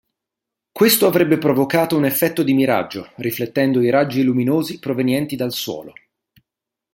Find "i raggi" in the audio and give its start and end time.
3.83-4.23